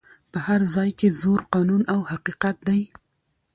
په 0.31 0.39
هر 0.47 0.61
ځای 0.75 0.89
کي 0.99 1.07
زور 1.21 1.39
قانون 1.53 1.81
او 1.93 1.99
حقیقت 2.11 2.57
دی 2.67 2.81